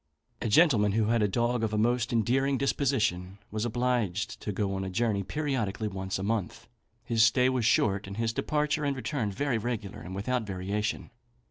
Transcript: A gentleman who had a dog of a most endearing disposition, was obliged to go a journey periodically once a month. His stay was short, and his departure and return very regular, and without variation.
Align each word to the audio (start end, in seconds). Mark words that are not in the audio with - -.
A 0.41 0.49
gentleman 0.49 0.93
who 0.93 1.09
had 1.09 1.21
a 1.21 1.27
dog 1.27 1.63
of 1.63 1.73
a 1.73 1.77
most 1.77 2.11
endearing 2.11 2.57
disposition, 2.57 3.37
was 3.51 3.65
obliged 3.65 4.41
to 4.41 4.51
go 4.51 4.75
a 4.75 4.89
journey 4.89 5.21
periodically 5.21 5.87
once 5.87 6.17
a 6.17 6.23
month. 6.23 6.67
His 7.03 7.21
stay 7.21 7.49
was 7.49 7.67
short, 7.67 8.07
and 8.07 8.17
his 8.17 8.33
departure 8.33 8.83
and 8.83 8.95
return 8.95 9.31
very 9.31 9.59
regular, 9.59 10.01
and 10.01 10.15
without 10.15 10.41
variation. 10.41 11.11